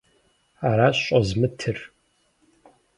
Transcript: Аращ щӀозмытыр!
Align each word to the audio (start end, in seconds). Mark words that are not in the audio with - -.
Аращ 0.69 0.97
щӀозмытыр! 1.05 1.77